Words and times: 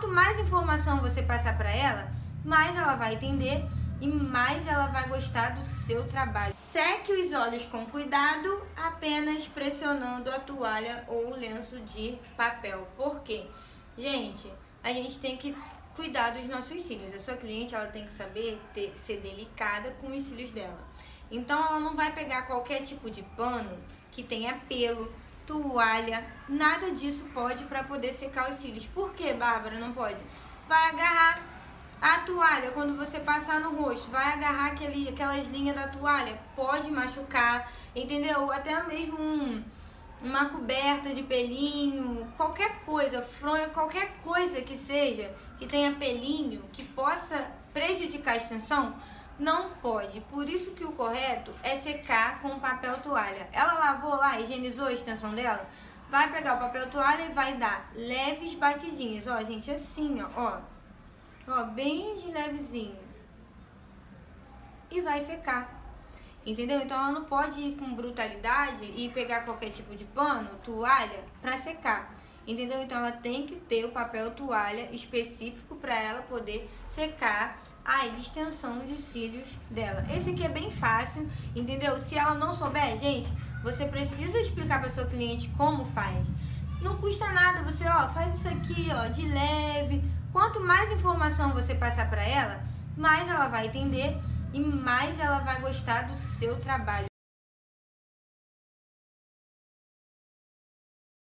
Quanto 0.00 0.14
mais 0.14 0.38
informação 0.38 0.98
você 0.98 1.22
passar 1.22 1.58
para 1.58 1.70
ela, 1.70 2.10
mais 2.42 2.74
ela 2.74 2.96
vai 2.96 3.16
entender 3.16 3.62
e 4.00 4.06
mais 4.06 4.66
ela 4.66 4.86
vai 4.86 5.06
gostar 5.06 5.50
do 5.50 5.62
seu 5.62 6.08
trabalho. 6.08 6.54
Seque 6.54 7.12
os 7.12 7.30
olhos 7.34 7.66
com 7.66 7.84
cuidado, 7.84 8.62
apenas 8.74 9.46
pressionando 9.46 10.30
a 10.30 10.40
toalha 10.40 11.04
ou 11.06 11.32
o 11.32 11.36
lenço 11.36 11.78
de 11.80 12.18
papel. 12.34 12.88
Por 12.96 13.20
quê? 13.20 13.44
Gente, 13.98 14.50
a 14.82 14.90
gente 14.90 15.18
tem 15.18 15.36
que 15.36 15.54
cuidar 15.94 16.30
dos 16.30 16.46
nossos 16.46 16.80
cílios. 16.80 17.14
A 17.14 17.20
sua 17.20 17.36
cliente 17.36 17.74
ela 17.74 17.88
tem 17.88 18.06
que 18.06 18.12
saber 18.12 18.58
ter, 18.72 18.96
ser 18.96 19.20
delicada 19.20 19.90
com 20.00 20.16
os 20.16 20.22
cílios 20.22 20.50
dela. 20.50 20.78
Então 21.30 21.62
ela 21.62 21.78
não 21.78 21.94
vai 21.94 22.10
pegar 22.14 22.46
qualquer 22.46 22.80
tipo 22.80 23.10
de 23.10 23.20
pano 23.36 23.76
que 24.10 24.22
tenha 24.22 24.54
pelo, 24.66 25.12
toalha, 25.50 26.24
nada 26.48 26.92
disso 26.92 27.24
pode 27.34 27.64
para 27.64 27.82
poder 27.82 28.12
secar 28.12 28.48
os 28.50 28.58
cílios. 28.58 28.86
Por 28.86 29.12
que, 29.14 29.32
Bárbara, 29.32 29.76
não 29.78 29.92
pode? 29.92 30.16
Vai 30.68 30.90
agarrar 30.90 31.42
a 32.00 32.20
toalha, 32.20 32.70
quando 32.70 32.96
você 32.96 33.18
passar 33.18 33.60
no 33.60 33.82
rosto, 33.82 34.10
vai 34.10 34.32
agarrar 34.32 34.68
aquele, 34.68 35.08
aquelas 35.08 35.48
linhas 35.48 35.74
da 35.74 35.88
toalha, 35.88 36.38
pode 36.54 36.88
machucar, 36.90 37.70
entendeu? 37.94 38.50
Até 38.52 38.80
mesmo 38.84 39.20
um, 39.20 39.62
uma 40.22 40.46
coberta 40.46 41.12
de 41.12 41.22
pelinho, 41.24 42.26
qualquer 42.36 42.80
coisa, 42.86 43.20
fronha, 43.20 43.68
qualquer 43.68 44.12
coisa 44.22 44.62
que 44.62 44.78
seja, 44.78 45.34
que 45.58 45.66
tenha 45.66 45.92
pelinho, 45.92 46.62
que 46.72 46.84
possa 46.84 47.50
prejudicar 47.72 48.34
a 48.34 48.36
extensão, 48.36 48.94
não 49.40 49.70
pode. 49.82 50.20
Por 50.22 50.48
isso 50.48 50.72
que 50.72 50.84
o 50.84 50.92
correto 50.92 51.52
é 51.62 51.76
secar 51.76 52.40
com 52.40 52.60
papel 52.60 52.98
toalha. 52.98 53.48
Ela 53.52 53.74
lavou 53.74 54.14
lá, 54.14 54.38
higienizou 54.38 54.86
a 54.86 54.92
extensão 54.92 55.34
dela, 55.34 55.68
vai 56.08 56.30
pegar 56.30 56.54
o 56.54 56.60
papel 56.60 56.88
toalha 56.90 57.22
e 57.22 57.32
vai 57.32 57.56
dar 57.56 57.90
leves 57.94 58.54
batidinhas. 58.54 59.26
Ó, 59.26 59.42
gente, 59.42 59.70
assim, 59.70 60.22
ó, 60.22 60.28
ó 60.36 60.60
ó, 61.50 61.64
bem 61.64 62.16
de 62.16 62.30
levezinho. 62.30 62.98
E 64.90 65.00
vai 65.00 65.20
secar. 65.20 65.78
Entendeu? 66.44 66.80
Então 66.80 66.96
ela 66.96 67.12
não 67.12 67.24
pode 67.24 67.60
ir 67.60 67.76
com 67.76 67.94
brutalidade 67.94 68.84
e 68.84 69.10
pegar 69.10 69.44
qualquer 69.44 69.70
tipo 69.70 69.94
de 69.94 70.04
pano, 70.06 70.48
toalha, 70.62 71.24
para 71.40 71.58
secar. 71.58 72.14
Entendeu? 72.46 72.82
Então 72.82 72.98
ela 72.98 73.12
tem 73.12 73.46
que 73.46 73.56
ter 73.56 73.84
o 73.84 73.90
papel 73.90 74.30
toalha 74.30 74.88
específico 74.92 75.76
para 75.76 75.98
ela 75.98 76.22
poder 76.22 76.68
secar 76.88 77.60
a 77.84 78.06
extensão 78.06 78.80
de 78.80 79.00
cílios 79.00 79.48
dela. 79.70 80.04
Esse 80.14 80.30
aqui 80.30 80.44
é 80.44 80.48
bem 80.48 80.70
fácil, 80.70 81.28
entendeu? 81.54 82.00
Se 82.00 82.16
ela 82.16 82.34
não 82.34 82.52
souber, 82.52 82.96
gente, 82.96 83.30
você 83.62 83.86
precisa 83.86 84.38
explicar 84.38 84.80
para 84.80 84.90
sua 84.90 85.06
cliente 85.06 85.48
como 85.56 85.84
faz. 85.84 86.26
Não 86.80 86.96
custa 86.96 87.30
nada, 87.30 87.62
você 87.62 87.86
ó, 87.86 88.08
faz 88.08 88.34
isso 88.34 88.48
aqui, 88.48 88.88
ó, 88.90 89.06
de 89.08 89.26
leve, 89.26 90.02
Quanto 90.32 90.60
mais 90.60 90.90
informação 90.92 91.52
você 91.52 91.74
passar 91.74 92.08
para 92.08 92.22
ela, 92.22 92.60
mais 92.96 93.28
ela 93.28 93.48
vai 93.48 93.66
entender 93.66 94.16
e 94.52 94.60
mais 94.60 95.18
ela 95.18 95.40
vai 95.40 95.60
gostar 95.60 96.02
do 96.02 96.14
seu 96.14 96.58
trabalho. 96.60 97.09